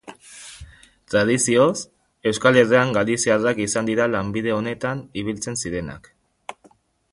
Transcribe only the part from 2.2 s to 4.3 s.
Euskal Herrian galiziarrak izan dira